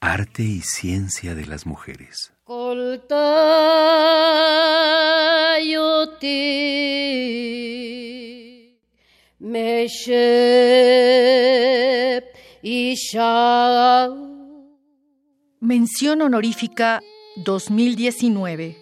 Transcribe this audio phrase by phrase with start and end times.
[0.00, 2.34] Arte y ciencia de las mujeres.
[15.60, 17.00] Mención honorífica
[17.36, 18.76] 2019.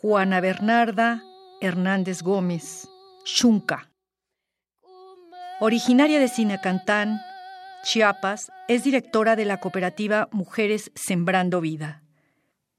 [0.00, 1.22] Juana Bernarda
[1.60, 2.88] Hernández Gómez,
[3.24, 3.88] Xunca.
[5.60, 7.20] Originaria de Sinacantán,
[7.84, 12.02] Chiapas, es directora de la cooperativa Mujeres Sembrando Vida.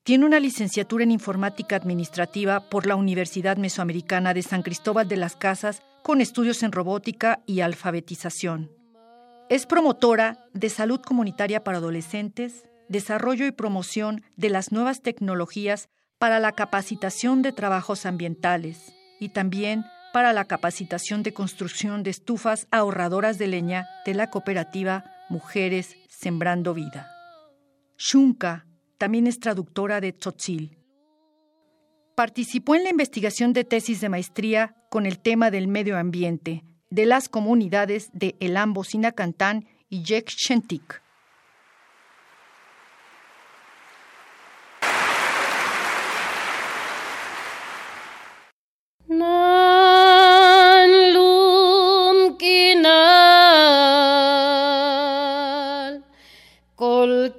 [0.03, 5.35] Tiene una licenciatura en informática administrativa por la Universidad Mesoamericana de San Cristóbal de las
[5.35, 8.71] Casas con estudios en robótica y alfabetización.
[9.49, 16.39] Es promotora de salud comunitaria para adolescentes, desarrollo y promoción de las nuevas tecnologías para
[16.39, 23.37] la capacitación de trabajos ambientales y también para la capacitación de construcción de estufas ahorradoras
[23.37, 27.09] de leña de la cooperativa Mujeres Sembrando Vida.
[27.97, 28.65] Shunka
[28.97, 30.77] también es traductora de Tzotzil.
[32.15, 37.05] Participó en la investigación de tesis de maestría con el tema del medio ambiente de
[37.05, 41.01] las comunidades de El Sinacantán y Yekshentik.
[56.79, 57.31] me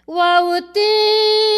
[0.07, 1.54] wautik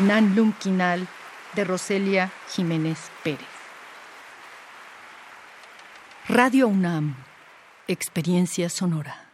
[0.00, 0.54] Nan Lum
[1.54, 3.46] de Roselia Jiménez Pérez.
[6.28, 7.14] Radio UNAM,
[7.86, 9.29] Experiencia Sonora.